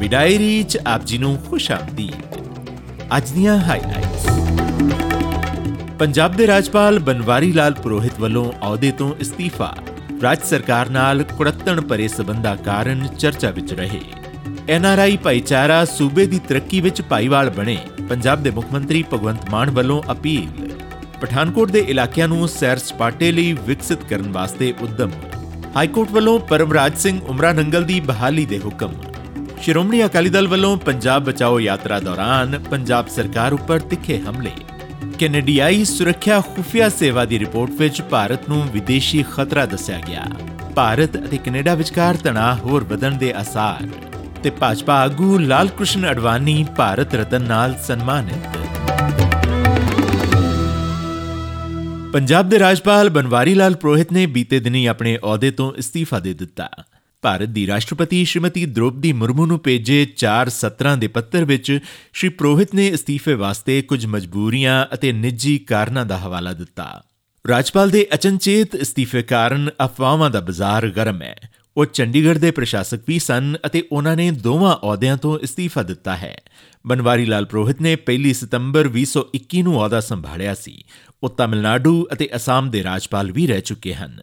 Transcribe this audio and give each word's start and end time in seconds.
Punjabi 0.00 0.08
diary 0.08 0.62
ਚ 0.62 0.78
ਆਪ 0.86 1.04
ਜੀ 1.04 1.16
ਨੂੰ 1.18 1.36
ਖੁਸ਼ 1.48 1.70
ਆਮਦੀਦ। 1.70 2.36
ਅੱਜ 3.16 3.30
ਦੀਆਂ 3.30 3.56
ਹਾਈਲਾਈਟਸ 3.58 4.26
ਪੰਜਾਬ 5.98 6.36
ਦੇ 6.36 6.46
ਰਾਜਪਾਲ 6.46 6.98
ਬਨਵਾਰੀ 6.98 7.52
ਲਾਲ 7.52 7.74
ਪੁਰੋਹਿਤ 7.74 8.20
ਵੱਲੋਂ 8.20 8.44
ਅਹੁਦੇ 8.52 8.90
ਤੋਂ 8.90 9.12
ਅਸਤੀਫਾ। 9.22 9.74
ਰਾਜ 10.22 10.42
ਸਰਕਾਰ 10.42 10.90
ਨਾਲ 10.90 11.22
ਕੁੜੱਤਣ 11.22 11.80
ਭਰੇ 11.80 12.06
ਸਬੰਧਾਂ 12.08 12.56
ਕਾਰਨ 12.56 13.06
ਚਰਚਾ 13.18 13.50
ਵਿੱਚ 13.50 13.72
ਰਹੇ। 13.72 14.00
ਐਨਆਰਆਈ 14.68 15.16
ਭਾਈਚਾਰਾ 15.16 15.84
ਸੂਬੇ 15.84 16.26
ਦੀ 16.26 16.38
ਤਰੱਕੀ 16.48 16.80
ਵਿੱਚ 16.80 17.02
ਭਾਈਵਾਲ 17.02 17.50
ਬਣੇ, 17.50 17.76
ਪੰਜਾਬ 18.08 18.42
ਦੇ 18.42 18.50
ਮੁੱਖ 18.50 18.72
ਮੰਤਰੀ 18.72 19.04
ਭਗਵੰਤ 19.12 19.50
ਮਾਨ 19.50 19.70
ਵੱਲੋਂ 19.70 20.02
ਅਪੀਲ। 20.12 20.70
ਪਠਾਨਕੋਟ 21.20 21.70
ਦੇ 21.70 21.84
ਇਲਾਕਿਆਂ 21.88 22.28
ਨੂੰ 22.28 22.48
ਸੈਰ 22.48 22.78
ਸਪਾਟੇ 22.78 23.32
ਲਈ 23.32 23.52
ਵਿਕਸਿਤ 23.66 24.04
ਕਰਨ 24.04 24.32
ਵਾਸਤੇ 24.32 24.74
ਉਦਮ। 24.80 25.10
ਹਾਈਕੋਰਟ 25.76 26.10
ਵੱਲੋਂ 26.10 26.38
ਪਰਮਰਾਜ 26.40 26.98
ਸਿੰਘ 26.98 27.20
ਉਮਰਾ 27.22 27.52
ਨੰਗਲ 27.52 27.84
ਦੀ 27.84 28.00
ਬਹਾਲੀ 28.00 28.46
ਦੇ 28.46 28.58
ਹੁਕਮ। 28.58 28.92
ਸ਼੍ਰੋਮਣੀ 29.62 30.04
ਅਕਾਲੀ 30.04 30.30
ਦਲ 30.30 30.46
ਵੱਲੋਂ 30.48 30.76
ਪੰਜਾਬ 30.76 31.24
ਬਚਾਓ 31.24 31.58
ਯਾਤਰਾ 31.60 31.98
ਦੌਰਾਨ 32.00 32.58
ਪੰਜਾਬ 32.70 33.08
ਸਰਕਾਰ 33.08 33.52
ਉੱਪਰ 33.52 33.78
ਤਿੱਖੇ 33.80 34.18
ਹਮਲੇ। 34.20 34.50
ਕੈਨੇਡੀਆਈ 35.18 35.84
ਸੁਰੱਖਿਆ 35.84 36.40
ਖੁਫੀਆ 36.40 36.88
ਸੇਵਾ 36.88 37.24
ਦੀ 37.24 37.38
ਰਿਪੋਰਟ 37.38 37.70
ਵਿੱਚ 37.70 38.00
ਭਾਰਤ 38.02 38.48
ਨੂੰ 38.48 38.62
ਵਿਦੇਸ਼ੀ 38.72 39.22
ਖਤਰਾ 39.32 39.66
ਦੱਸਿਆ 39.66 40.00
ਗਿਆ। 40.08 40.24
ਭਾਰਤ 40.76 41.16
ਅਤੇ 41.16 41.38
ਕੈਨੇਡਾ 41.38 41.74
ਵਿਚਕਾਰ 41.74 42.16
ਤਣਾਅ 42.16 42.58
ਹੋਰ 42.58 42.84
ਵਧਣ 42.84 43.18
ਦੇ 43.18 43.32
ਆਸਾਰ 43.32 43.88
ਤੇ 44.42 44.50
ਭਾਜਪਾ 44.50 44.94
ਆਗੂ 44.94 45.38
ਲਾਲ 45.38 45.68
ਕ੍ਰਿਸ਼ਨ 45.68 46.10
ਅਡਵਾਨੀ 46.10 46.64
ਭਾਰਤ 46.76 47.14
ਰਤਨ 47.14 47.42
ਨਾਲ 47.42 47.74
ਸਨਮਾਨਿਤ। 47.86 48.58
ਪੰਜਾਬ 52.12 52.48
ਦੇ 52.48 52.58
ਰਾਜਪਾਲ 52.58 53.10
ਬਨਵਾਰੀ 53.10 53.54
ਲਾਲ 53.54 53.74
ਪ੍ਰੋਹਿਤ 53.74 54.12
ਨੇ 54.12 54.26
ਬੀਤੇ 54.26 54.60
ਦਿਨੀ 54.60 54.86
ਆਪਣੇ 54.86 55.16
ਅਹੁਦੇ 55.16 55.50
ਤੋਂ 55.50 55.72
ਅਸਤੀਫਾ 55.78 56.18
ਦੇ 56.18 56.34
ਦਿੱਤਾ। 56.34 56.68
ਭਾਰਤ 57.22 57.48
ਦੀ 57.48 57.66
ਰਾਸ਼ਟਰਪਤੀ 57.66 58.24
ਸ਼੍ਰੀਮਤੀ 58.24 58.66
ਦ੍ਰੋਪਦੀ 58.66 59.12
ਮੁਰਮੂ 59.12 59.46
ਨੂੰ 59.46 59.58
ਭੇਜੇ 59.58 60.06
4 60.16 60.48
ਸਤਰਾਂ 60.48 60.96
ਦੇ 60.96 61.06
ਪੱਤਰ 61.06 61.44
ਵਿੱਚ 61.44 61.78
ਸ਼੍ਰੀ 62.12 62.28
ਪ੍ਰੋਹਿਤ 62.28 62.74
ਨੇ 62.74 62.94
ਅਸਤੀਫੇ 62.94 63.34
ਵਾਸਤੇ 63.34 63.82
ਕੁਝ 63.82 64.06
ਮਜਬੂਰੀਆਂ 64.06 64.86
ਅਤੇ 64.94 65.12
ਨਿੱਜੀ 65.12 65.58
ਕਾਰਨਾਂ 65.58 66.06
ਦਾ 66.06 66.18
ਹਵਾਲਾ 66.18 66.52
ਦਿੱਤਾ। 66.52 67.02
ਰਾਜਪਾਲ 67.48 67.90
ਦੇ 67.90 68.06
ਅਚਨਚੇਤ 68.14 68.82
ਅਸਤੀਫੇ 68.82 69.22
ਕਾਰਨ 69.22 69.70
ਅਫਵਾਹਾਂ 69.84 70.30
ਦਾ 70.30 70.40
ਬਾਜ਼ਾਰ 70.40 70.88
ਗਰਮ 70.88 71.22
ਹੈ। 71.22 71.36
ਉਹ 71.76 71.84
ਚੰਡੀਗੜ੍ਹ 71.84 72.38
ਦੇ 72.38 72.50
ਪ੍ਰਸ਼ਾਸਕ 72.50 73.00
ਵੀ 73.08 73.18
ਸਨ 73.18 73.56
ਅਤੇ 73.66 73.88
ਉਹਨਾਂ 73.92 74.16
ਨੇ 74.16 74.30
ਦੋਵਾਂ 74.30 74.76
ਅਹੁਦਿਆਂ 74.76 75.16
ਤੋਂ 75.16 75.38
ਅਸਤੀਫਾ 75.44 75.82
ਦਿੱਤਾ 75.82 76.16
ਹੈ। 76.16 76.40
ਬਨਵਾਰੀ 76.86 77.24
ਲਾਲ 77.24 77.44
ਪ੍ਰੋਹਿਤ 77.44 77.80
ਨੇ 77.80 77.96
1 77.96 78.32
ਸਤੰਬਰ 78.32 78.88
2021 78.88 79.62
ਨੂੰ 79.62 79.80
ਅਹੁਦਾ 79.80 80.00
ਸੰਭਾਲਿਆ 80.00 80.54
ਸੀ। 80.54 80.84
ਉਹ 81.22 81.28
ਤਮਿਲਨਾਡੂ 81.28 82.06
ਅਤੇ 82.12 82.28
ਅਸਾਮ 82.36 82.70
ਦੇ 82.70 82.82
ਰਾਜਪਾਲ 82.82 83.32
ਵੀ 83.32 83.46
ਰਹਿ 83.46 83.60
ਚੁੱਕੇ 83.60 83.94
ਹਨ। 83.94 84.20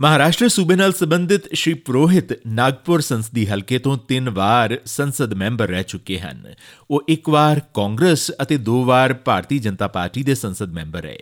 ਮਹਾਰਾਸ਼ਟਰ 0.00 0.48
ਸੂਬੇ 0.48 0.76
ਨਾਲ 0.76 0.92
ਸੰਬੰਧਿਤ 0.92 1.54
ਸ਼੍ਰੀ 1.54 1.74
ਪ੍ਰੋਹਿਤ 1.74 2.46
ਨਾਗਪੁਰ 2.46 3.00
ਸੰਸਦੀ 3.00 3.46
ਹਲਕੇ 3.46 3.78
ਤੋਂ 3.78 3.96
ਤਿੰਨ 3.96 4.30
ਵਾਰ 4.30 4.78
ਸੰਸਦ 4.84 5.34
ਮੈਂਬਰ 5.34 5.68
ਰਹਿ 5.68 5.82
ਚੁੱਕੇ 5.82 6.18
ਹਨ। 6.18 6.54
ਉਹ 6.90 7.02
ਇੱਕ 7.08 7.28
ਵਾਰ 7.28 7.60
ਕਾਂਗਰਸ 7.74 8.32
ਅਤੇ 8.42 8.56
ਦੋ 8.56 8.84
ਵਾਰ 8.84 9.14
ਭਾਰਤੀ 9.14 9.58
ਜਨਤਾ 9.58 9.88
ਪਾਰਟੀ 9.88 10.22
ਦੇ 10.22 10.34
ਸੰਸਦ 10.34 10.72
ਮੈਂਬਰ 10.72 11.02
ਰਹੇ। 11.02 11.18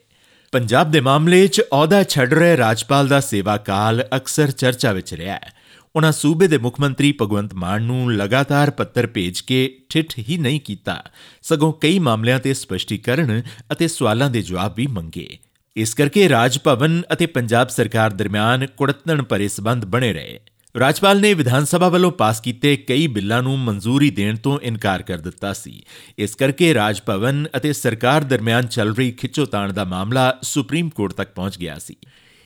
ਪੰਜਾਬ 0.53 0.91
ਦੇ 0.91 1.01
ਮਾਮਲੇ 1.01 1.47
'ਚ 1.47 1.61
ਅਹੁਦਾ 1.61 2.03
ਛੱਡ 2.03 2.35
ਰਹੇ 2.35 2.57
ਰਾਜਪਾਲ 2.57 3.09
ਦਾ 3.09 3.21
ਸੇਵਾ 3.21 3.57
ਕਾਲ 3.57 4.05
ਅਕਸਰ 4.17 4.51
ਚਰਚਾ 4.51 4.93
ਵਿੱਚ 4.93 5.15
ਰਿਹਾ 5.15 5.35
ਹੈ। 5.35 5.53
ਉਹਨਾਂ 5.97 6.13
ਸੂਬੇ 6.13 6.49
ਦੇ 6.49 6.59
ਮੁੱਖ 6.59 6.81
ਮੰਤਰੀ 6.81 7.15
ਭਗਵੰਤ 7.23 7.55
ਮਾਨ 7.55 7.83
ਨੂੰ 7.83 8.13
ਲਗਾਤਾਰ 8.13 8.71
ਪੱਤਰ 8.71 9.07
ਭੇਜ 9.07 9.41
ਕੇ 9.41 9.79
ਠਿੱਠ 9.89 10.19
ਹੀ 10.19 10.39
ਨਹੀਂ 10.39 10.61
ਕੀਤਾ। 10.61 11.05
ਸਗੋਂ 11.43 11.73
ਕਈ 11.73 11.99
ਮਾਮਲਿਆਂ 11.99 12.39
ਤੇ 12.39 12.55
ਸਪਸ਼ਟੀਕਰਨ 12.55 13.43
ਅਤੇ 13.73 13.89
ਸਵਾਲਾਂ 13.89 14.31
ਦੇ 14.31 14.43
ਜਵਾਬ 14.43 14.75
ਵੀ 14.77 14.87
ਮੰਗੇ। 14.87 15.39
ਇਸ 15.77 15.95
ਕਰਕੇ 15.95 16.29
ਰਾਜ 16.29 16.59
ਭਵਨ 16.65 17.03
ਅਤੇ 17.13 17.27
ਪੰਜਾਬ 17.27 17.69
ਸਰਕਾਰ 17.69 18.11
ਦਰਮਿਆਨ 18.11 18.67
ਕੁੜਤਣ 18.67 19.23
ਭਰੇ 19.23 19.49
ਸਬੰਧ 19.49 19.85
ਬਣੇ 19.85 20.13
ਰਹੇ। 20.13 20.41
ਰਾਜਪਾਲ 20.79 21.21
ਨੇ 21.21 21.35
ਵਿਧਾਨ 21.35 21.65
ਸਭਾ 21.65 21.89
ਵੱਲੋਂ 21.89 22.11
ਪਾਸ 22.13 22.41
ਕੀਤੇ 22.41 22.77
ਕਈ 22.77 23.07
ਬਿੱਲਾਂ 23.07 23.43
ਨੂੰ 23.43 23.59
ਮਨਜ਼ੂਰੀ 23.59 24.11
ਦੇਣ 24.11 24.37
ਤੋਂ 24.37 24.59
ਇਨਕਾਰ 24.61 25.03
ਕਰ 25.03 25.19
ਦਿੱਤਾ 25.19 25.53
ਸੀ। 25.53 25.83
ਇਸ 26.19 26.35
ਕਰਕੇ 26.35 26.75
ਰਾਜ 26.75 27.01
ਭਵਨ 27.07 27.47
ਅਤੇ 27.57 27.73
ਸਰਕਾਰ 27.73 28.25
ਦਰਮਿਆਨ 28.25 28.67
ਚੱਲ 28.67 28.95
ਰਹੀ 28.95 29.13
ਖਿੱਚੋਤਾਣ 29.13 29.73
ਦਾ 29.73 29.85
ਮਾਮਲਾ 29.85 30.39
ਸੁਪਰੀਮ 30.43 30.89
ਕੋਰਟ 30.89 31.13
ਤੱਕ 31.13 31.33
ਪਹੁੰਚ 31.33 31.59
ਗਿਆ 31.59 31.79
ਸੀ। 31.79 31.97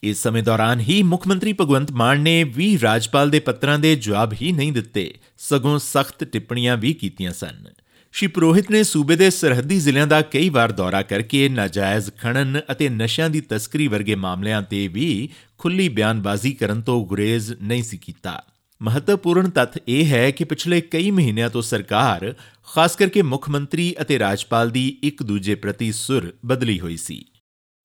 ਇਸ 0.03 0.23
ਸਮੇਂ 0.23 0.43
ਦੌਰਾਨ 0.43 0.81
ਹੀ 0.81 1.03
ਮੁੱਖ 1.03 1.27
ਮੰਤਰੀ 1.27 1.53
ਭਗਵੰਤ 1.53 1.93
ਮਾਨ 1.93 2.21
ਨੇ 2.21 2.45
ਵੀ 2.45 2.79
ਰਾਜਪਾਲ 2.83 3.31
ਦੇ 3.31 3.41
ਪੱਤਰਾਂ 3.41 3.79
ਦੇ 3.79 3.97
ਜਵਾਬ 3.97 4.35
ਹੀ 4.43 4.53
ਨਹੀਂ 4.53 4.73
ਦਿੱਤੇ। 4.73 5.15
ਸਗੋਂ 5.39 5.79
ਸਖਤ 5.79 6.25
ਟਿੱਪਣੀਆਂ 6.25 6.77
ਵੀ 6.77 6.95
ਕੀਤੀਆਂ 6.95 7.33
ਸਨ। 7.33 7.65
ਸ਼੍ਰੀ 8.13 8.29
ਪ੍ਰੋਹਿਤ 8.29 8.71
ਨੇ 8.71 8.83
ਸੂਬੇ 8.83 9.17
ਦੇ 9.17 9.31
ਸਰਹੱਦੀ 9.31 9.79
ਜ਼ਿਲ੍ਹਿਆਂ 9.79 10.07
ਦਾ 10.07 10.21
ਕਈ 10.23 10.49
ਵਾਰ 10.49 10.73
ਦੌਰਾ 10.73 11.03
ਕਰਕੇ 11.03 11.49
ਨਾਜਾਇਜ਼ 11.49 12.11
ਖਣਨ 12.19 12.61
ਅਤੇ 12.71 12.89
ਨਸ਼ਿਆਂ 12.89 13.31
ਦੀ 13.31 13.41
ਤਸਕਰੀ 13.41 13.89
ਵਰਗੇ 13.89 14.15
ਮਾਮਲਿਆਂ 14.15 14.63
ਤੇ 14.63 14.89
ਵੀ 14.89 15.29
ਖੁੱਲੀ 15.59 15.89
ਬਿਆਨਬਾਜ਼ੀ 15.89 16.53
ਕਰਨ 16.53 16.81
ਤੋਂ 16.81 17.07
ਗੁਰੇਜ਼ 17.07 17.53
ਨਹੀਂ 17.63 17.83
ਸੀ 17.83 17.97
ਕੀਤਾ। 17.97 18.43
ਮਹੱਤਵਪੂਰਨ 18.83 19.51
ਤੱਥ 19.51 19.79
ਇਹ 19.89 20.07
ਹੈ 20.07 20.31
ਕਿ 20.31 20.45
ਪਿਛਲੇ 20.45 20.81
ਕਈ 20.81 21.11
ਮਹੀਨਿਆਂ 21.11 21.51
ਤੋਂ 21.51 21.63
ਸਰਕਾਰ, 21.63 22.35
ਖਾਸ 22.75 22.97
ਕਰਕੇ 22.97 23.23
ਮੁੱਖ 23.23 23.49
ਮੰਤਰੀ 23.51 23.95
ਅਤੇ 24.01 24.19
ਰਾਜਪਾਲ 24.19 24.71
ਦੀ 24.71 24.99
ਇੱਕ 25.03 25.23
ਦੂਜੇ 25.23 25.55
ਪ੍ਰਤੀ 25.55 25.93
ਸੁਰ 25.93 26.33
ਬਦਲੀ 26.47 26.81
ਹੋਈ 26.81 26.97
ਸੀ। 26.97 27.25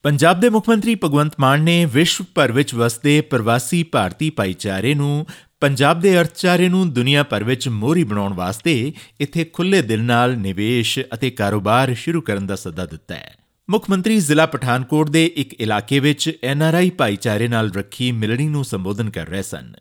ਪੰਜਾਬ 0.04 0.40
ਦੇ 0.40 0.50
ਮੁੱਖ 0.50 0.70
ਮੰਤਰੀ 0.70 0.96
ਭਗਵੰਤ 0.96 1.34
ਮਾਨ 1.40 1.62
ਨੇ 1.62 1.86
ਵਿਸ਼ਵ 1.86 2.26
ਭਰ 2.36 2.52
ਵਿੱਚ 2.52 2.74
ਵਸਦੇ 2.76 3.22
ਪ੍ਰਵਾਸੀ 3.22 3.84
ਭਾਰਤੀ 3.84 4.30
ਭਾਈਚਾਰੇ 4.30 4.94
ਨੂੰ, 4.94 5.26
ਪੰਜਾਬ 5.60 6.00
ਦੇ 6.00 6.20
ਅਰਥਚਾਰੇ 6.20 6.70
ਨੂੰ 6.70 6.94
ਦੁਨੀਆ 6.94 7.24
ਭਰ 7.24 7.44
ਵਿੱਚ 7.44 7.70
ਮੋਹਰੀ 7.70 8.04
ਬਣਾਉਣ 8.04 8.34
ਵਾਸਤੇ 8.34 8.94
ਇੱਥੇ 9.20 9.44
ਖੁੱਲੇ 9.44 9.82
ਦਿਲ 9.82 10.04
ਨਾਲ 10.04 10.38
ਨਿਵੇਸ਼ 10.38 11.00
ਅਤੇ 11.14 11.30
ਕਾਰੋਬਾਰ 11.30 11.94
ਸ਼ੁਰੂ 11.94 12.22
ਕਰਨ 12.22 12.48
ਦਾ 12.48 12.56
ਸੱਦਾ 12.56 12.86
ਦਿੱਤਾ 12.86 13.16
ਹੈ। 13.16 13.36
ਮੁੱਖ 13.70 13.90
ਮੰਤਰੀ 13.90 14.20
ਜ਼ਿਲ੍ਹਾ 14.20 14.46
ਪਠਾਨਕੋਟ 14.46 15.10
ਦੇ 15.10 15.26
ਇੱਕ 15.36 15.54
ਇਲਾਕੇ 15.54 16.00
ਵਿੱਚ 16.00 16.40
ਐਨਆਰਆਈ 16.44 16.90
ਭਾਈਚਾਰੇ 16.90 17.48
ਨਾਲ 17.48 17.72
ਰੱਖੀ 17.72 18.12
ਮਿਲਣੀ 18.12 18.48
ਨੂੰ 18.48 18.66
ਸੰਬੋਧਨ 18.66 19.10
ਕਰ 19.10 19.28
ਰਹੇ 19.28 19.42
ਸਨ। 19.42 19.74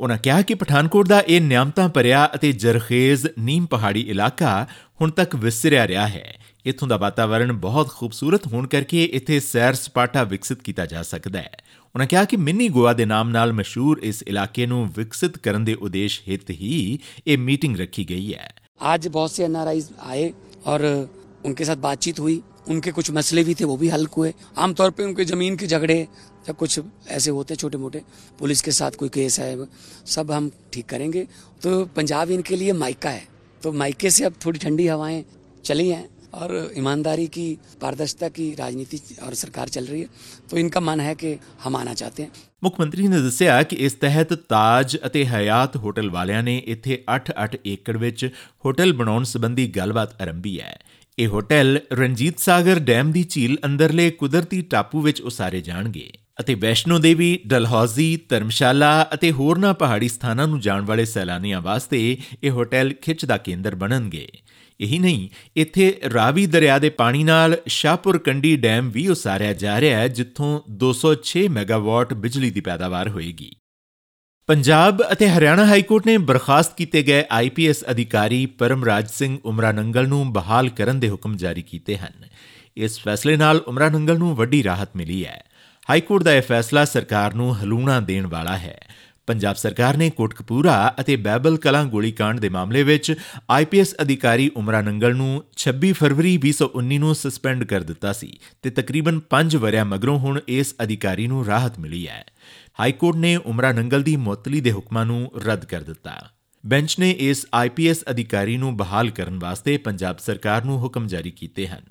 ਉਹਨਾਂ 0.00 0.18
ਕਿਹਾ 0.18 0.42
ਕਿ 0.42 0.54
ਪਠਾਨਕੋਟ 0.54 1.08
ਦਾ 1.08 1.20
ਇਹ 1.20 1.40
ਨਿਯਮਤਾਂ 1.40 1.88
ਭਰਿਆ 1.88 2.30
ਅਤੇ 2.34 2.52
ਜਰਖੇਜ਼, 2.52 3.26
ਨੀਮ 3.38 3.66
ਪਹਾੜੀ 3.66 4.00
ਇਲਾਕਾ 4.00 4.66
ਹੁਣ 5.00 5.10
ਤੱਕ 5.10 5.36
ਵਿਸਰਿਆ 5.36 5.86
ਰਿਹਾ 5.88 6.08
ਹੈ। 6.08 6.37
ਇਥੋਂ 6.67 6.87
ਦਾ 6.87 6.97
ਵਾਤਾਵਰਣ 6.97 7.53
ਬਹੁਤ 7.59 7.89
ਖੂਬਸੂਰਤ 7.89 8.47
ਹੋਣ 8.47 8.67
ਕਰਕੇ 8.67 9.03
ਇੱਥੇ 9.05 9.39
ਸੈਰ 9.41 9.73
ਸਪਾਟਾ 9.75 10.23
ਵਿਕਸਿਤ 10.23 10.61
ਕੀਤਾ 10.61 10.85
ਜਾ 10.85 11.03
ਸਕਦਾ 11.03 11.39
ਹੈ 11.39 11.57
ਉਹਨਾਂ 11.95 12.07
ਕਿਹਾ 12.07 12.23
ਕਿ 12.25 12.37
ਮਿੰਨੀ 12.39 12.69
ਗੋਆ 12.69 12.93
ਦੇ 12.93 13.05
ਨਾਮ 13.05 13.29
ਨਾਲ 13.29 13.53
ਮਸ਼ਹੂਰ 13.53 13.99
ਇਸ 14.03 14.23
ਇਲਾਕੇ 14.23 14.65
ਨੂੰ 14.65 14.87
ਵਿਕਸਿਤ 14.95 15.37
ਕਰਨ 15.37 15.65
ਦੇ 15.65 15.73
ਉਦੇਸ਼ 15.81 16.21
ਹਿੱਤ 16.27 16.49
ਹੀ 16.51 16.99
ਇਹ 17.27 17.37
ਮੀਟਿੰਗ 17.39 17.77
ਰੱਖੀ 17.77 18.09
ਗਈ 18.09 18.33
ਹੈ 18.33 18.49
आज 18.83 19.05
बहुत 19.07 19.31
से 19.31 19.43
एनआरआई 19.43 19.81
आए 20.05 20.23
और 20.65 20.83
उनके 21.45 21.65
साथ 21.65 21.77
बातचीत 21.77 22.19
हुई 22.19 22.33
उनके 22.67 22.91
कुछ 22.93 23.11
मसले 23.11 23.43
भी 23.43 23.53
थे 23.55 23.65
वो 23.65 23.75
भी 23.77 23.89
हल 23.89 24.05
हुए 24.07 24.33
आमतौर 24.57 24.91
पे 24.91 25.03
उनके 25.03 25.25
ज़मीन 25.25 25.55
के 25.55 25.67
झगड़े 25.67 25.95
या 25.99 26.53
कुछ 26.55 26.79
ऐसे 27.09 27.31
होते 27.31 27.55
छोटे 27.57 27.77
मोटे 27.77 28.01
पुलिस 28.39 28.61
के 28.61 28.71
साथ 28.73 28.97
कोई 28.97 29.09
केस 29.11 29.39
है 29.39 29.67
सब 30.07 30.31
हम 30.31 30.49
ठीक 30.73 30.85
करेंगे 30.87 31.25
तो 31.61 31.83
पंजाब 31.93 32.31
इनके 32.31 32.55
लिए 32.55 32.73
मायका 32.75 33.09
है 33.11 33.27
तो 33.61 33.71
मायके 33.73 34.09
से 34.09 34.25
अब 34.25 34.33
थोड़ी 34.45 34.59
ठंडी 34.59 34.87
हवाएं 34.87 35.23
चली 35.65 35.87
हैं 35.89 36.07
और 36.35 36.51
ईमानदारी 36.75 37.25
की 37.27 37.45
पारदर्शिता 37.81 38.27
की 38.29 38.45
राजनीति 38.55 38.99
और 39.21 39.33
सरकार 39.35 39.69
चल 39.69 39.85
रही 39.85 40.01
है 40.01 40.07
तो 40.49 40.57
इनका 40.57 40.81
मन 40.81 40.99
है 41.01 41.13
कि 41.15 41.33
हम 41.65 41.75
आना 41.75 41.93
चाहते 41.95 42.23
हैं 42.23 42.29
ਮੁੱਖ 42.63 42.79
ਮੰਤਰੀ 42.79 43.07
ਨੇ 43.07 43.17
ਦੱਸਿਆ 43.21 43.61
ਕਿ 43.63 43.75
ਇਸ 43.75 43.93
ਤਹਿਤ 44.01 44.33
ਤਾਜ 44.49 44.97
ਅਤੇ 45.05 45.25
ਹਯਾਤ 45.25 45.75
ਹੋਟਲ 45.77 46.09
ਵਾਲਿਆਂ 46.09 46.43
ਨੇ 46.43 46.57
ਇੱਥੇ 46.67 46.97
8-8 47.13 47.57
ਏਕੜ 47.65 47.97
ਵਿੱਚ 47.97 48.25
ਹੋਟਲ 48.65 48.93
ਬਣਾਉਣ 48.93 49.23
ਸੰਬੰਧੀ 49.23 49.67
ਗੱਲਬਾਤ 49.67 50.21
ਆਰੰਭੀ 50.21 50.59
ਹੈ 50.59 50.77
ਇਹ 51.17 51.27
ਹੋਟਲ 51.27 51.79
ਰਣਜੀਤ 51.93 52.39
ਸਾਗਰ 52.39 52.79
ਡੈਮ 52.81 53.11
ਦੀ 53.11 53.23
ਝੀਲ 53.29 53.57
ਅੰਦਰਲੇ 53.65 54.09
ਕੁਦਰਤੀ 54.11 54.61
ਟਾਪੂ 54.69 55.01
ਵਿੱਚ 55.01 55.21
ਉਸਾਰੇ 55.21 55.61
ਜਾਣਗੇ 55.61 56.09
ਅਤੇ 56.39 56.55
ਵੈਸ਼ਨੋ 56.55 56.97
ਦੇਵੀ 56.99 57.37
ਡਲਹੌਜ਼ੀ 57.47 58.17
ਧਰਮਸ਼ਾਲਾ 58.29 58.91
ਅਤੇ 59.13 59.31
ਹੋਰਨਾਂ 59.31 59.73
ਪਹਾੜੀ 59.73 60.07
ਸਥਾਨਾਂ 60.07 60.47
ਨੂੰ 60.47 60.59
ਜਾਣ 60.59 60.85
ਵਾਲੇ 60.85 61.05
ਸੈਲਾਨੀਆਂ 61.05 61.61
ਵਾਸਤੇ 61.61 62.17
ਇਹ 62.43 62.49
ਹੋਟਲ 62.51 62.93
ਖਿੱਚ 63.01 63.25
ਦਾ 63.25 63.37
ਕੇਂਦਰ 63.37 63.75
ਬਣਨਗੇ 63.75 64.27
ਇਹੀ 64.80 64.98
ਨਹੀਂ, 64.98 65.28
ਇੱਥੇ 65.56 66.00
ਰਾਵੀ 66.14 66.46
ਦਰਿਆ 66.46 66.78
ਦੇ 66.78 66.88
ਪਾਣੀ 66.88 67.24
ਨਾਲ 67.24 67.56
ਸ਼ਾਹਪੁਰ 67.66 68.18
ਕੰਡੀ 68.18 68.56
ਡੈਮ 68.56 68.90
ਵੀ 68.90 69.08
ਉਸਾਰਿਆ 69.08 69.52
ਜਾ 69.52 69.80
ਰਿਹਾ 69.80 69.98
ਹੈ, 69.98 70.08
ਜਿੱਥੋਂ 70.08 70.60
206 70.70 71.48
ਮੈਗਾਵਾਟ 71.48 72.14
ਬਿਜਲੀ 72.14 72.50
ਦੀ 72.50 72.60
ਪੈਦਾਵਾਰ 72.60 73.08
ਹੋਏਗੀ। 73.08 73.56
ਪੰਜਾਬ 74.46 75.02
ਅਤੇ 75.12 75.28
ਹਰਿਆਣਾ 75.28 75.64
ਹਾਈ 75.66 75.82
ਕੋਰਟ 75.82 76.06
ਨੇ 76.06 76.18
ਬਰਖਾਸਤ 76.18 76.76
ਕੀਤੇ 76.76 77.02
ਗਏ 77.02 77.24
ਆਈਪੀਐਸ 77.30 77.84
ਅਧਿਕਾਰੀ 77.90 78.46
ਪਰਮਰਾਜ 78.46 79.08
ਸਿੰਘ 79.08 79.38
ਉਮਰਾ 79.44 79.72
ਨੰਗਲ 79.72 80.08
ਨੂੰ 80.08 80.32
ਬਹਾਲ 80.32 80.68
ਕਰਨ 80.68 81.00
ਦੇ 81.00 81.10
ਹੁਕਮ 81.10 81.36
ਜਾਰੀ 81.36 81.62
ਕੀਤੇ 81.62 81.96
ਹਨ। 81.96 82.24
ਇਸ 82.76 83.00
ਫੈਸਲੇ 83.00 83.36
ਨਾਲ 83.36 83.56
ਉਮਰਾ 83.56 83.88
ਨੰਗਲ 83.88 84.18
ਨੂੰ 84.18 84.34
ਵੱਡੀ 84.36 84.64
ਰਾਹਤ 84.64 84.96
ਮਿਲੀ 84.96 85.24
ਹੈ। 85.24 85.44
ਹਾਈ 85.90 86.00
ਕੋਰਟ 86.00 86.22
ਦਾ 86.22 86.34
ਇਹ 86.34 86.42
ਫੈਸਲਾ 86.42 86.84
ਸਰਕਾਰ 86.84 87.34
ਨੂੰ 87.34 87.62
ਹਲੂਣਾ 87.62 88.00
ਦੇਣ 88.00 88.26
ਵਾਲਾ 88.26 88.56
ਹੈ। 88.58 88.78
ਪੰਜਾਬ 89.28 89.56
ਸਰਕਾਰ 89.56 89.96
ਨੇ 89.96 90.10
ਕੋਟਕਪੂਰਾ 90.10 90.94
ਅਤੇ 91.00 91.16
ਬੈਬਲ 91.16 91.56
ਕਲਾਂ 91.56 91.84
ਗੋਲੀकांड 91.84 92.40
ਦੇ 92.40 92.48
ਮਾਮਲੇ 92.48 92.82
ਵਿੱਚ 92.82 93.14
ਆਈਪੀਐਸ 93.50 93.94
ਅਧਿਕਾਰੀ 94.02 94.50
ਉਮਰਾ 94.56 94.80
ਨੰਗਲ 94.82 95.16
ਨੂੰ 95.16 95.44
26 95.56 95.92
ਫਰਵਰੀ 95.92 96.38
2019 96.38 96.98
ਨੂੰ 96.98 97.14
ਸਸਪੈਂਡ 97.14 97.64
ਕਰ 97.64 97.80
ਦਿੱਤਾ 97.80 98.12
ਸੀ 98.12 98.38
ਤੇ 98.62 98.70
ਤਕਰੀਬਨ 98.70 99.20
5 99.30 99.56
ਵਰਿਆਂ 99.56 99.84
ਮਗਰੋਂ 99.84 100.18
ਹੁਣ 100.18 100.40
ਇਸ 100.48 100.74
ਅਧਿਕਾਰੀ 100.82 101.26
ਨੂੰ 101.26 101.46
ਰਾਹਤ 101.46 101.78
ਮਿਲੀ 101.78 102.08
ਹੈ। 102.08 102.24
ਹਾਈ 102.80 102.92
ਕੋਰਟ 102.92 103.16
ਨੇ 103.16 103.36
ਉਮਰਾ 103.36 103.72
ਨੰਗਲ 103.72 104.02
ਦੀ 104.02 104.16
ਮੁਅਤਲੀ 104.16 104.60
ਦੇ 104.60 104.72
ਹੁਕਮਾਂ 104.72 105.06
ਨੂੰ 105.06 105.32
ਰੱਦ 105.44 105.64
ਕਰ 105.64 105.80
ਦਿੱਤਾ। 105.80 106.16
ਬੈਂਚ 106.66 106.98
ਨੇ 106.98 107.10
ਇਸ 107.10 107.46
ਆਈਪੀਐਸ 107.54 108.04
ਅਧਿਕਾਰੀ 108.10 108.56
ਨੂੰ 108.56 108.76
ਬਹਾਲ 108.76 109.10
ਕਰਨ 109.10 109.38
ਵਾਸਤੇ 109.38 109.76
ਪੰਜਾਬ 109.76 110.18
ਸਰਕਾਰ 110.18 110.64
ਨੂੰ 110.64 110.78
ਹੁਕਮ 110.78 111.06
ਜਾਰੀ 111.06 111.30
ਕੀਤੇ 111.30 111.66
ਹਨ। 111.66 111.84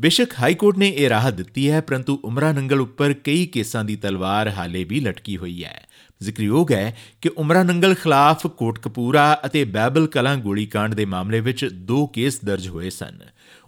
ਬੇਸ਼ੱਕ 0.00 0.30
ਹਾਈ 0.40 0.54
ਕੋਰਟ 0.54 0.78
ਨੇ 0.78 0.88
ਇਹ 0.88 1.08
ਰਾਹਤ 1.08 1.34
ਦਿੱਤੀ 1.34 1.70
ਹੈ, 1.70 1.80
ਪਰੰਤੂ 1.80 2.20
ਉਮਰਾ 2.24 2.52
ਨੰਗਲ 2.52 2.80
ਉੱਪਰ 2.80 3.12
ਕਈ 3.12 3.46
ਕੇਸਾਂ 3.46 3.84
ਦੀ 3.84 3.96
ਤਲਵਾਰ 3.96 4.48
ਹਾਲੇ 4.48 4.84
ਵੀ 4.84 5.00
ਲਟਕੀ 5.00 5.36
ਹੋਈ 5.36 5.64
ਹੈ। 5.64 5.87
ਜ਼ਿਕਰਯੋਗ 6.22 6.72
ਹੈ 6.72 6.96
ਕਿ 7.22 7.28
ਉਮਰਾ 7.28 7.62
ਨੰਗਲ 7.62 7.94
ਖਿਲਾਫ 7.94 8.46
ਕੋਟਕਪੂਰਾ 8.46 9.40
ਅਤੇ 9.46 9.64
ਬੈਬਲ 9.64 10.06
ਕਲਾਂ 10.06 10.36
ਗੋਲੀकांड 10.36 10.94
ਦੇ 10.94 11.04
ਮਾਮਲੇ 11.04 11.40
ਵਿੱਚ 11.40 11.64
ਦੋ 11.64 12.06
ਕੇਸ 12.06 12.44
ਦਰਜ 12.44 12.68
ਹੋਏ 12.68 12.90
ਸਨ। 12.90 13.18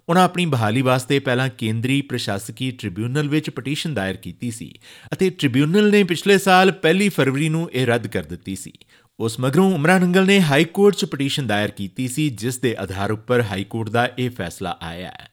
ਉਹਨਾਂ 0.09 0.23
ਆਪਣੀ 0.23 0.45
ਬਹਾਲੀ 0.45 0.81
ਵਾਸਤੇ 0.81 1.19
ਪਹਿਲਾਂ 1.19 1.49
ਕੇਂਦਰੀ 1.49 2.01
ਪ੍ਰਸ਼ਾਸਕੀ 2.01 2.71
ਟ੍ਰਿਬਿਊਨਲ 2.71 3.27
ਵਿੱਚ 3.27 3.49
ਪਟੀਸ਼ਨ 3.49 3.93
ਦਾਇਰ 3.93 4.17
ਕੀਤੀ 4.17 4.51
ਸੀ 4.51 4.79
ਅਤੇ 5.13 5.29
ਟ੍ਰਿਬਿਊਨਲ 5.29 5.91
ਨੇ 5.91 6.03
ਪਿਛਲੇ 6.03 6.37
ਸਾਲ 6.37 6.71
1 6.85 7.09
ਫਰਵਰੀ 7.09 7.49
ਨੂੰ 7.49 7.69
ਇਹ 7.73 7.87
ਰੱਦ 7.87 8.07
ਕਰ 8.07 8.23
ਦਿੱਤੀ 8.23 8.55
ਸੀ। 8.55 8.71
ਉਸ 9.19 9.39
ਮਗਰੋਂ 9.39 9.73
ਉਮਰਾ 9.73 9.99
ਨੰਗਲ 9.99 10.25
ਨੇ 10.25 10.41
ਹਾਈ 10.41 10.63
ਕੋਰਟ 10.63 10.95
'ਚ 10.95 11.05
ਪਟੀਸ਼ਨ 11.05 11.47
ਦਾਇਰ 11.47 11.71
ਕੀਤੀ 11.71 12.07
ਸੀ, 12.07 12.29
ਜਿਸ 12.29 12.57
ਦੇ 12.57 12.75
ਆਧਾਰ 12.79 13.11
ਉੱਪਰ 13.11 13.41
ਹਾਈ 13.41 13.63
ਕੋਰਟ 13.63 13.89
ਦਾ 13.89 14.09
ਇਹ 14.19 14.29
ਫੈਸਲਾ 14.29 14.77
ਆਇਆ 14.81 15.07
ਹੈ। 15.07 15.30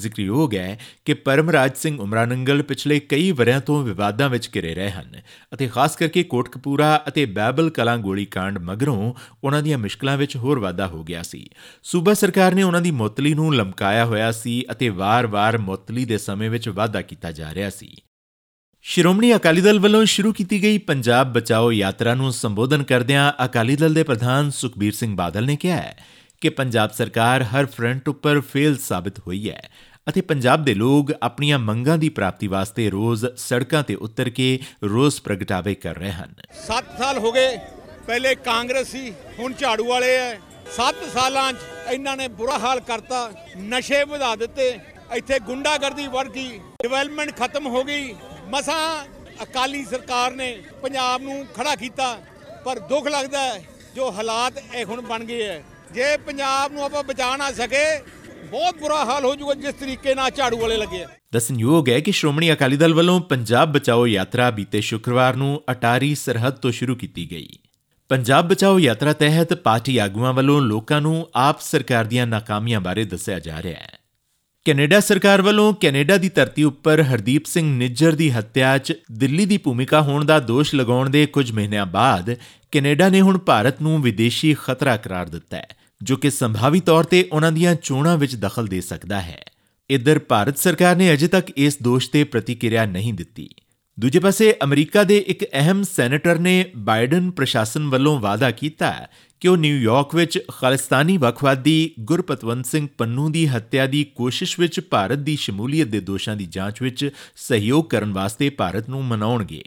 ਜ਼ਿਕਰਯੋਗ 0.00 0.54
ਹੈ 0.54 0.78
ਕਿ 1.04 1.14
ਪਰਮਰਾਜ 1.14 1.76
ਸਿੰਘ 1.76 1.98
ਉਮਰਾਨੰਗਲ 1.98 2.62
ਪਿਛਲੇ 2.62 3.00
ਕਈ 3.00 3.30
ਵਰਿਆਂ 3.30 3.60
ਤੋਂ 3.60 3.82
ਵਿਵਾਦਾਂ 3.82 4.28
ਵਿੱਚ 4.28 4.50
ਘਿਰੇ 4.54 4.74
ਰਹੇ 4.74 4.90
ਹਨ 4.90 5.20
ਅਤੇ 5.54 5.68
ਖਾਸ 5.68 5.96
ਕਰਕੇ 5.96 6.22
ਕੋਟਕਪੂਰਾ 6.22 7.04
ਅਤੇ 7.08 7.26
ਬੈਬਲ 7.26 7.70
ਕਲਾਂ 7.70 7.98
ਗੋਲੀकांड 7.98 8.58
ਮਗਰੋਂ 8.60 9.14
ਉਹਨਾਂ 9.44 9.62
ਦੀਆਂ 9.62 9.78
ਮੁਸ਼ਕਲਾਂ 9.78 10.16
ਵਿੱਚ 10.16 10.36
ਹੋਰ 10.36 10.58
ਵਾਧਾ 10.58 10.86
ਹੋ 10.86 11.04
ਗਿਆ 11.04 11.22
ਸੀ। 11.22 11.50
ਸੂਬਾ 11.82 12.14
ਸਰਕਾਰ 12.14 12.54
ਨੇ 12.54 12.62
ਉਹਨਾਂ 12.62 12.80
ਦੀ 12.80 12.90
ਮੁਅਤਲੀ 12.90 13.34
ਨੂੰ 13.34 13.54
ਲਮਕਾਇਆ 13.54 14.04
ਹੋਇਆ 14.04 14.32
ਸੀ 14.32 14.64
ਅਤੇ 14.70 14.88
ਵਾਰ-ਵਾਰ 14.88 15.58
ਮੁਅਤਲੀ 15.58 16.04
ਦੇ 16.04 16.18
ਸਮੇਂ 16.18 16.50
ਵਿੱਚ 16.50 16.68
ਵਾਧਾ 16.68 17.02
ਕੀਤਾ 17.02 17.32
ਜਾ 17.32 17.54
ਰਿਹਾ 17.54 17.70
ਸੀ। 17.70 17.94
ਸ਼੍ਰੋਮਣੀ 18.82 19.36
ਅਕਾਲੀ 19.36 19.60
ਦਲ 19.60 19.80
ਵੱਲੋਂ 19.80 20.04
ਸ਼ੁਰੂ 20.04 20.32
ਕੀਤੀ 20.32 20.62
ਗਈ 20.62 20.78
ਪੰਜਾਬ 20.78 21.32
ਬਚਾਓ 21.32 21.72
ਯਾਤਰਾ 21.72 22.14
ਨੂੰ 22.14 22.32
ਸੰਬੋਧਨ 22.32 22.82
ਕਰਦਿਆਂ 22.82 23.44
ਅਕਾਲੀ 23.44 23.76
ਦਲ 23.76 23.94
ਦੇ 23.94 24.02
ਪ੍ਰਧਾਨ 24.02 24.50
ਸੁਖਬੀਰ 24.50 24.92
ਸਿੰਘ 24.92 25.16
ਬਾਦਲ 25.16 25.46
ਨੇ 25.46 25.56
ਕਿਹਾ 25.56 25.76
ਹੈ 25.76 26.04
ਕਿ 26.44 26.50
ਪੰਜਾਬ 26.50 26.90
ਸਰਕਾਰ 26.92 27.42
ਹਰ 27.42 27.66
ਫਰੰਟ 27.66 28.08
ਉੱਪਰ 28.08 28.40
ਫੇਲ 28.48 28.76
ਸਾਬਤ 28.78 29.18
ਹੋਈ 29.26 29.50
ਹੈ 29.50 29.60
ਅਤੇ 30.08 30.20
ਪੰਜਾਬ 30.20 30.64
ਦੇ 30.64 30.74
ਲੋਕ 30.74 31.12
ਆਪਣੀਆਂ 31.22 31.58
ਮੰਗਾਂ 31.58 31.96
ਦੀ 31.98 32.08
ਪ੍ਰਾਪਤੀ 32.08 32.46
ਵਾਸਤੇ 32.46 32.88
ਰੋਜ਼ 32.90 33.24
ਸੜਕਾਂ 33.38 33.82
ਤੇ 33.82 33.94
ਉਤਰ 34.06 34.30
ਕੇ 34.30 34.58
ਰੋਸ 34.84 35.20
ਪ੍ਰਗਟਾਵੇ 35.20 35.74
ਕਰ 35.74 35.96
ਰਹੇ 35.96 36.10
ਹਨ। 36.12 36.34
7 36.66 36.92
ਸਾਲ 36.98 37.18
ਹੋ 37.18 37.32
ਗਏ, 37.32 37.56
ਪਹਿਲੇ 38.06 38.34
ਕਾਂਗਰਸ 38.44 38.90
ਸੀ, 38.90 39.12
ਹੁਣ 39.38 39.52
ਝਾੜੂ 39.54 39.88
ਵਾਲੇ 39.88 40.14
ਐ। 40.16 40.36
7 40.76 41.02
ਸਾਲਾਂ 41.14 41.52
'ਚ 41.52 41.56
ਇਹਨਾਂ 41.92 42.16
ਨੇ 42.16 42.28
ਬੁਰਾ 42.36 42.58
ਹਾਲ 42.58 42.80
ਕਰਤਾ, 42.82 43.30
ਨਸ਼ੇ 43.70 44.04
ਵਧਾ 44.04 44.34
ਦਿੱਤੇ, 44.36 44.70
ਇੱਥੇ 45.16 45.38
ਗੁੰਡਾਗਰਦੀ 45.46 46.06
ਵੱਧ 46.10 46.28
ਗਈ, 46.28 46.58
ਡਿਵੈਲਪਮੈਂਟ 46.82 47.36
ਖਤਮ 47.36 47.66
ਹੋ 47.66 47.84
ਗਈ। 47.84 48.14
ਮਸਾਂ 48.48 49.04
ਅਕਾਲੀ 49.42 49.84
ਸਰਕਾਰ 49.84 50.34
ਨੇ 50.34 50.56
ਪੰਜਾਬ 50.82 51.22
ਨੂੰ 51.22 51.44
ਖੜਾ 51.56 51.74
ਕੀਤਾ, 51.76 52.16
ਪਰ 52.64 52.78
ਦੁੱਖ 52.88 53.08
ਲੱਗਦਾ 53.08 53.40
ਹੈ 53.44 53.62
ਜੋ 53.94 54.10
ਹਾਲਾਤ 54.12 54.58
ਇਹ 54.74 54.84
ਹੁਣ 54.84 55.00
ਬਣ 55.02 55.24
ਗਏ 55.24 55.46
ਐ। 55.48 55.62
ਜੇ 55.94 56.16
ਪੰਜਾਬ 56.16 56.72
ਨੂੰ 56.72 56.84
ਆਪਾਂ 56.84 57.02
ਬਚਾ 57.02 57.36
ਨਾ 57.36 57.50
ਸਕੇ, 57.52 57.84
ਬਹੁਤ 58.50 58.78
ਬੁਰਾ 58.78 59.04
ਹਾਲ 59.04 59.24
ਹੋ 59.24 59.34
ਜਾਊਗਾ 59.34 59.54
ਜਿਸ 59.54 59.74
ਤਰੀਕੇ 59.74 60.14
ਨਾਲ 60.14 60.30
ਝਾੜੂ 60.30 60.56
ਵਾਲੇ 60.58 60.76
ਲੱਗੇ 60.76 61.02
ਆ। 61.04 61.08
ਦੱਸਣਯੋਗ 61.32 61.88
ਹੈ 61.88 61.98
ਕਿ 62.00 62.12
ਸ਼੍ਰੋਮਣੀ 62.12 62.52
ਅਕਾਲੀ 62.52 62.76
ਦਲ 62.76 62.94
ਵੱਲੋਂ 62.94 63.20
ਪੰਜਾਬ 63.20 63.72
ਬਚਾਓ 63.72 64.06
ਯਾਤਰਾ 64.06 64.50
ਬੀਤੇ 64.50 64.80
ਸ਼ੁੱਕਰਵਾਰ 64.80 65.36
ਨੂੰ 65.36 65.62
ਅਟਾਰੀ 65.70 66.14
ਸਰਹੱਦ 66.14 66.54
ਤੋਂ 66.54 66.70
ਸ਼ੁਰੂ 66.72 66.96
ਕੀਤੀ 66.96 67.30
ਗਈ। 67.30 67.48
ਪੰਜਾਬ 68.08 68.48
ਬਚਾਓ 68.48 68.78
ਯਾਤਰਾ 68.78 69.12
ਤਹਿਤ 69.12 69.54
ਪਾਰਟੀ 69.54 69.98
ਆਗੂਆਂ 69.98 70.32
ਵੱਲੋਂ 70.32 70.60
ਲੋਕਾਂ 70.62 71.00
ਨੂੰ 71.00 71.28
ਆਪ 71.34 71.60
ਸਰਕਾਰ 71.60 72.04
ਦੀਆਂ 72.04 72.26
ਨਾਕਾਮੀਆਂ 72.26 72.80
ਬਾਰੇ 72.80 73.04
ਦੱਸਿਆ 73.04 73.38
ਜਾ 73.38 73.62
ਰਿਹਾ 73.62 73.80
ਹੈ। 73.80 73.98
ਕੈਨੇਡਾ 74.64 75.00
ਸਰਕਾਰ 75.00 75.42
ਵੱਲੋਂ 75.42 75.72
ਕੈਨੇਡਾ 75.74 76.16
ਦੀ 76.16 76.28
ਧਰਤੀ 76.28 76.62
ਉੱਪਰ 76.62 77.02
ਹਰਦੀਪ 77.02 77.44
ਸਿੰਘ 77.44 77.66
ਨਿੱਜਰ 77.76 78.12
ਦੀ 78.12 78.30
ਹੱਤਿਆ 78.30 78.78
'ਚ 78.78 78.94
ਦਿੱਲੀ 79.12 79.46
ਦੀ 79.46 79.58
ਭੂਮਿਕਾ 79.58 80.00
ਹੋਣ 80.00 80.24
ਦਾ 80.24 80.38
ਦੋਸ਼ 80.40 80.74
ਲਗਾਉਣ 80.74 81.10
ਦੇ 81.10 81.26
ਕੁਝ 81.26 81.50
ਮਹੀਨਿਆਂ 81.52 81.86
ਬਾਅਦ 81.86 82.34
ਕੈਨੇਡਾ 82.72 83.08
ਨੇ 83.08 83.20
ਹੁਣ 83.20 83.38
ਭਾਰਤ 83.38 83.82
ਨੂੰ 83.82 84.02
ਵਿਦੇਸ਼ੀ 84.02 84.54
ਖਤਰਾ 84.54 84.96
ਕਰਾਰ 84.96 85.28
ਦਿੱਤਾ 85.28 85.56
ਹੈ। 85.56 85.66
ਜੋ 86.02 86.16
ਕਿ 86.16 86.30
ਸੰਭਾਵੀ 86.30 86.80
ਤੌਰ 86.80 87.04
ਤੇ 87.04 87.28
ਉਹਨਾਂ 87.32 87.52
ਦੀਆਂ 87.52 87.74
ਚੋਣਾਂ 87.74 88.18
ਵਿੱਚ 88.18 88.36
ਦਖਲ 88.36 88.66
ਦੇ 88.66 88.80
ਸਕਦਾ 88.80 89.20
ਹੈ। 89.20 89.44
ਇਧਰ 89.90 90.18
ਭਾਰਤ 90.18 90.58
ਸਰਕਾਰ 90.58 90.96
ਨੇ 90.96 91.12
ਅਜੇ 91.12 91.28
ਤੱਕ 91.28 91.50
ਇਸ 91.50 91.78
ਦੋਸ਼ 91.82 92.10
ਤੇ 92.10 92.24
ਪ੍ਰਤੀਕਿਰਿਆ 92.24 92.86
ਨਹੀਂ 92.86 93.14
ਦਿੱਤੀ। 93.14 93.48
ਦੂਜੇ 94.00 94.18
ਪਾਸੇ 94.18 94.56
ਅਮਰੀਕਾ 94.64 95.02
ਦੇ 95.04 95.18
ਇੱਕ 95.18 95.44
ਅਹਿਮ 95.44 95.82
ਸੈਨੇਟਰ 95.82 96.38
ਨੇ 96.38 96.70
ਬਾਈਡਨ 96.76 97.30
ਪ੍ਰਸ਼ਾਸਨ 97.30 97.88
ਵੱਲੋਂ 97.88 98.20
ਵਾਅਦਾ 98.20 98.50
ਕੀਤਾ 98.50 99.06
ਕਿ 99.40 99.48
ਉਹ 99.48 99.56
ਨਿਊਯਾਰਕ 99.56 100.14
ਵਿੱਚ 100.14 100.38
ਖਾਲਿਸਤਾਨੀ 100.48 101.16
ਵਕਵਾਦੀ 101.16 101.94
ਗੁਰਪਤਵੰਤ 102.00 102.66
ਸਿੰਘ 102.66 102.88
ਪੰਨੂ 102.98 103.28
ਦੀ 103.28 103.48
ਹੱਤਿਆ 103.48 103.86
ਦੀ 103.86 104.04
ਕੋਸ਼ਿਸ਼ 104.04 104.60
ਵਿੱਚ 104.60 104.80
ਭਾਰਤ 104.80 105.18
ਦੀ 105.18 105.36
ਸ਼ਮੂਲੀਅਤ 105.36 105.88
ਦੇ 105.88 106.00
ਦੋਸ਼ਾਂ 106.00 106.36
ਦੀ 106.36 106.46
ਜਾਂਚ 106.46 106.82
ਵਿੱਚ 106.82 107.10
ਸਹਿਯੋਗ 107.36 107.84
ਕਰਨ 107.84 108.12
ਵਾਸਤੇ 108.12 108.50
ਭਾਰਤ 108.50 108.88
ਨੂੰ 108.88 109.04
ਮਨਾਉਣਗੇ। 109.04 109.64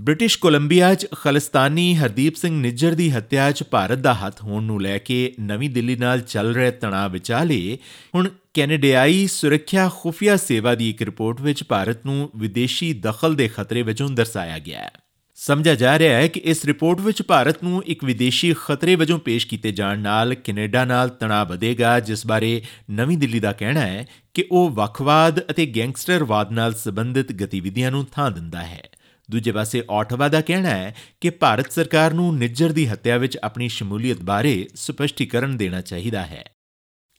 ਬ੍ਰਿਟਿਸ਼ 0.00 0.38
ਕੋਲੰਬੀਆ 0.38 0.94
'ਚ 0.94 1.06
ਖਾਲਿਸਤਾਨੀ 1.12 1.94
ਹਰਦੀਪ 1.96 2.34
ਸਿੰਘ 2.34 2.60
ਨਿੱਜਰ 2.60 2.94
ਦੀ 2.94 3.10
ਹੱਤਿਆ 3.10 3.50
'ਚ 3.52 3.62
ਭਾਰਤ 3.62 3.98
ਦਾ 3.98 4.14
ਹੱਥ 4.14 4.42
ਹੋਣ 4.42 4.62
ਨੂੰ 4.62 4.82
ਲੈ 4.82 4.98
ਕੇ 4.98 5.34
ਨਵੀਂ 5.40 5.70
ਦਿੱਲੀ 5.70 5.96
ਨਾਲ 5.96 6.20
ਚੱਲ 6.20 6.54
ਰਹੇ 6.54 6.70
ਤਣਾਅ 6.70 7.08
ਵਿਚਾਲੇ, 7.08 7.78
ਹੁਣ 8.14 8.28
ਕੈਨੇਡੀਆਈ 8.54 9.26
ਸੁਰੱਖਿਆ 9.26 9.88
ਖੁਫੀਆ 9.88 10.36
ਸੇਵਾ 10.36 10.74
ਦੀ 10.74 10.90
ਇੱਕ 10.90 11.02
ਰਿਪੋਰਟ 11.02 11.40
ਵਿੱਚ 11.40 11.64
ਭਾਰਤ 11.64 12.06
ਨੂੰ 12.06 12.30
ਵਿਦੇਸ਼ੀ 12.36 12.92
ਦਖਲ 12.92 13.34
ਦੇ 13.34 13.48
ਖਤਰੇ 13.48 13.82
ਵਜੋਂ 13.82 14.08
ਦਰਸਾਇਆ 14.08 14.58
ਗਿਆ 14.58 14.80
ਹੈ। 14.80 14.90
ਸਮਝਿਆ 15.34 15.74
ਜਾ 15.74 15.98
ਰਿਹਾ 15.98 16.16
ਹੈ 16.16 16.26
ਕਿ 16.26 16.40
ਇਸ 16.40 16.64
ਰਿਪੋਰਟ 16.64 17.00
ਵਿੱਚ 17.00 17.22
ਭਾਰਤ 17.22 17.64
ਨੂੰ 17.64 17.82
ਇੱਕ 17.86 18.04
ਵਿਦੇਸ਼ੀ 18.04 18.54
ਖਤਰੇ 18.66 18.94
ਵਜੋਂ 18.94 19.18
ਪੇਸ਼ 19.18 19.46
ਕੀਤੇ 19.46 19.72
ਜਾਣ 19.72 19.98
ਨਾਲ 19.98 20.34
ਕੈਨੇਡਾ 20.34 20.84
ਨਾਲ 20.84 21.08
ਤਣਾਅ 21.08 21.44
ਵਧੇਗਾ, 21.44 22.00
ਜਿਸ 22.00 22.26
ਬਾਰੇ 22.26 22.62
ਨਵੀਂ 22.90 23.18
ਦਿੱਲੀ 23.18 23.40
ਦਾ 23.40 23.52
ਕਹਿਣਾ 23.52 23.80
ਹੈ 23.80 24.06
ਕਿ 24.34 24.44
ਉਹ 24.52 24.70
ਵੱਖਵਾਦ 24.70 25.40
ਅਤੇ 25.50 25.66
ਗੈਂਗਸਟਰਵਾਦ 25.66 26.52
ਨਾਲ 26.52 26.74
ਸੰਬੰਧਿਤ 26.74 27.32
ਗਤੀਵਿਧੀਆਂ 27.32 27.90
ਨੂੰ 27.90 28.06
ਥਾਂ 28.12 28.30
ਦਿੰਦਾ 28.30 28.62
ਹੈ। 28.62 28.82
ਦੂਜੇ 29.29 29.51
ਪਾਸੇ 29.51 29.83
ਆਟਵਾ 29.91 30.27
ਦਾ 30.27 30.41
ਕਹਿਣਾ 30.41 30.69
ਹੈ 30.69 30.93
ਕਿ 31.21 31.29
ਭਾਰਤ 31.29 31.71
ਸਰਕਾਰ 31.71 32.13
ਨੂੰ 32.13 32.37
ਨਿੱਜਰ 32.37 32.71
ਦੀ 32.71 32.87
ਹੱਤਿਆ 32.87 33.17
ਵਿੱਚ 33.17 33.37
ਆਪਣੀ 33.43 33.67
ਸ਼ਮੂਲੀਅਤ 33.69 34.23
ਬਾਰੇ 34.23 34.67
ਸਪਸ਼ਟੀਕਰਨ 34.75 35.55
ਦੇਣਾ 35.57 35.81
ਚਾਹੀਦਾ 35.81 36.21
ਹੈ 36.21 36.43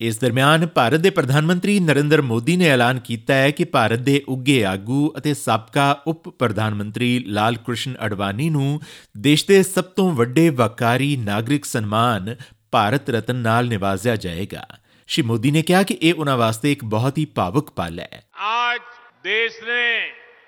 ਇਸ 0.00 0.18
ਦਰਮਿਆਨ 0.18 0.66
ਭਾਰਤ 0.66 1.00
ਦੇ 1.00 1.10
ਪ੍ਰਧਾਨ 1.10 1.44
ਮੰਤਰੀ 1.46 1.78
ਨਰਿੰਦਰ 1.80 2.20
ਮੋਦੀ 2.22 2.56
ਨੇ 2.56 2.68
ਐਲਾਨ 2.68 2.98
ਕੀਤਾ 2.98 3.34
ਹੈ 3.34 3.50
ਕਿ 3.50 3.64
ਭਾਰਤ 3.64 4.00
ਦੇ 4.00 4.22
ਉੱਗੇ 4.28 4.64
ਆਗੂ 4.64 5.12
ਅਤੇ 5.18 5.34
ਸਾਬਕਾ 5.34 5.90
ਉਪ 6.06 6.28
ਪ੍ਰਧਾਨ 6.28 6.74
ਮੰਤਰੀ 6.74 7.18
ਲਾਲ 7.28 7.56
ਕ੍ਰਿਸ਼ਨ 7.56 7.94
ਅਡਵਾਨੀ 8.06 8.48
ਨੂੰ 8.50 8.80
ਦੇਸ਼ 9.18 9.46
ਦੇ 9.46 9.62
ਸਭ 9.62 9.84
ਤੋਂ 9.96 10.10
ਵੱਡੇ 10.12 10.48
ਵਕਾਰੀ 10.50 11.16
ਨਾਗਰਿਕ 11.16 11.64
ਸਨਮਾਨ 11.64 12.34
ਭਾਰਤ 12.72 13.10
ਰਤਨ 13.10 13.36
ਨਾਲ 13.36 13.68
ਨਿਵਾਜ਼ਿਆ 13.68 14.16
ਜਾਏਗਾ 14.16 14.66
ਸ਼੍ਰੀ 15.08 15.22
ਮੋਦੀ 15.22 15.50
ਨੇ 15.50 15.62
ਕਿਹਾ 15.62 15.82
ਕਿ 15.82 15.98
ਇਹ 16.02 16.14
ਉਹਨਾਂ 16.14 16.36
ਵਾਸਤੇ 16.36 16.72
ਇੱਕ 16.72 16.84
ਬਹੁਤ 16.84 17.18
ਹੀ 17.18 17.24
ਭਾਵੁਕ 17.34 17.70
ਪਲ 17.70 18.00
ਹੈ 18.00 18.22
आज 18.44 18.80
देश 19.24 19.58
ने 19.64 19.82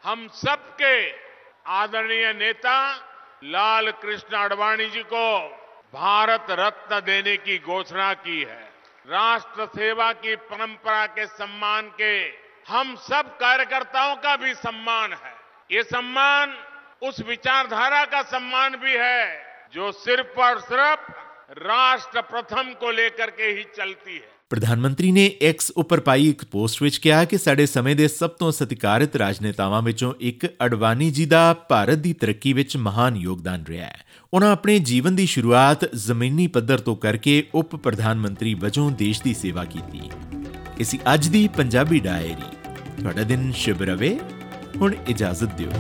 हम 0.05 0.23
सबके 0.39 0.95
आदरणीय 1.70 2.32
नेता 2.34 2.80
लाल 3.44 3.90
कृष्ण 4.02 4.36
आडवाणी 4.36 4.90
जी 4.90 5.02
को 5.04 5.40
भारत 5.94 6.46
रत्न 6.50 7.00
देने 7.00 7.36
की 7.38 7.58
घोषणा 7.60 8.14
की 8.16 8.40
है। 8.42 8.64
राष्ट्र 9.06 9.66
सेवा 9.66 10.12
की 10.14 10.36
परंपरा 10.36 11.06
के 11.08 11.26
सम्मान 11.28 11.90
के 11.92 12.14
हम 12.68 12.96
सब 12.96 13.38
कार्यकर्ताओं 13.38 14.16
का 14.16 14.36
भी 14.36 14.54
सम्मान 14.54 15.14
है। 15.14 15.34
ये 15.70 15.84
सम्मान 15.84 16.58
उस 17.02 17.20
विचारधारा 17.20 18.04
का 18.06 18.22
सम्मान 18.22 18.76
भी 18.76 18.96
है, 18.98 19.70
जो 19.74 19.92
सिर्फ़ 19.92 20.40
और 20.40 20.60
सिर्फ़ 20.62 21.12
ਰਾਸ਼ਟਰ 21.56 22.22
ਪ੍ਰਥਮ 22.22 22.74
ਕੋ 22.74 22.92
ਲੇਕਰ 22.92 23.30
ਕੇ 23.30 23.58
ਹੀ 23.58 23.64
ਚਲਤੀ 23.78 24.16
ਹੈ 24.16 24.28
ਪ੍ਰਧਾਨ 24.50 24.80
ਮੰਤਰੀ 24.80 25.12
ਨੇ 25.12 25.32
ਐਕਸ 25.42 25.72
ਉੱਪਰ 25.72 26.00
ਪਾਈ 26.00 26.30
ਇੱਕ 26.30 26.46
ਪੋਸਟ 26.46 26.84
ਵਿੱਚ 26.84 26.98
ਕਿਹਾ 26.98 27.26
ਕਿ 27.26 27.38
ਸਾਡੇ 27.38 27.66
ਸਮੇਂ 27.66 27.96
ਦੇ 27.96 28.08
ਸਭ 28.08 28.30
ਤੋਂ 28.30 28.52
ਸਤਿਕਾਰਿਤ 28.52 29.16
ਰਾਜਨੇਤਾਵਾਂ 29.16 29.82
ਵਿੱਚੋਂ 29.82 30.14
ਇੱਕ 30.20 30.46
ਅਡਵਾਨੀ 30.66 31.12
ਜੀ 31.12 31.26
ਦਾ 31.26 31.54
ਭਾਰਤ 31.54 31.98
ਦੀ 31.98 32.14
ਤਰੱਕੀ 32.14 32.54
ਵਿੱਚ 32.54 32.78
ਮਹਾਨ 32.78 33.16
ਯੋਗਦਾਨ 33.16 33.64
ਰਿਹਾ 33.68 33.86
ਹੈ। 33.86 33.98
ਉਹਨਾਂ 34.34 34.52
ਆਪਣੇ 34.52 34.80
ਜੀਵਨ 34.80 35.16
ਦੀ 35.16 35.26
ਸ਼ੁਰੂਆਤ 35.26 35.96
ਜ਼ਮੀਨੀ 35.96 36.48
ਪੱਧਰ 36.48 36.80
ਤੋਂ 36.80 36.96
ਕਰਕੇ 36.96 37.48
ਉਪ 37.56 37.76
ਪ੍ਰਧਾਨ 37.76 38.20
ਮੰਤਰੀ 38.20 38.54
ਵਜੋਂ 38.54 38.92
ਦੇਸ਼ 38.92 39.24
ਦੀ 39.24 39.34
ਸੇਵਾ 39.34 39.66
ਕੀਤੀ। 39.66 40.02
ਇਸੀ 40.80 41.00
ਅੱਜ 41.14 41.28
ਦੀ 41.28 41.48
ਪੰਜਾਬੀ 41.48 42.00
ਡਾਇਰੀ। 42.00 42.72
ਤੁਹਾਡਾ 43.02 43.24
ਦਿਨ 43.24 43.52
ਸ਼ੁਭ 43.52 43.84
ਰਹੇ। 43.84 44.20
ਹੁਣ 44.76 44.94
ਇਜਾਜ਼ਤ 45.08 45.56
ਦਿਓ। 45.56 45.72